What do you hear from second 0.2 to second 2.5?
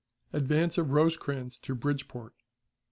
Advance of Rosecrans to Bridgeport.